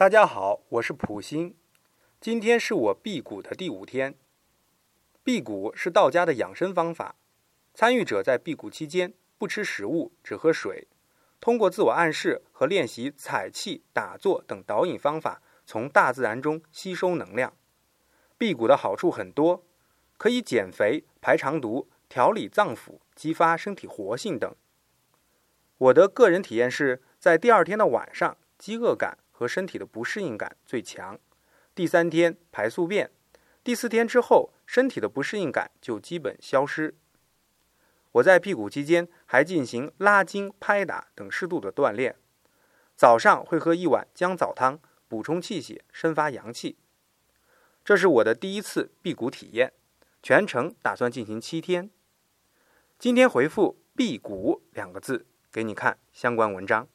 [0.00, 1.54] 大家好，我是普星。
[2.22, 4.14] 今天是我辟谷的第五天。
[5.22, 7.16] 辟谷是道家的养生方法，
[7.74, 10.88] 参与者在辟谷期间不吃食物，只喝水，
[11.38, 17.54] 通过自我暗示和练习采气、打坐等导引方法，从大自然中吸收能量。
[18.38, 19.62] 辟谷的好处很多，
[20.16, 24.56] 可以减肥、排肠毒、调理脏腑、激发身体活性等。
[25.76, 29.16] 我的个人体验是在第二天的晚上，饥饿感。
[29.40, 31.18] 和身体的不适应感最强，
[31.74, 33.10] 第三天排宿便，
[33.64, 36.94] 第四天之后身体的不适应感就基本消失。
[38.12, 42.16] 我在辟谷期间还进行拉筋、拍打等适度的锻炼，
[42.94, 46.76] 早上会喝一碗姜枣汤补充气血，生发阳气。
[47.82, 49.72] 这是我的第一次辟谷体验，
[50.22, 51.90] 全程打算进行七天。
[52.98, 56.86] 今天回复“辟谷”两个字给你看相关文章。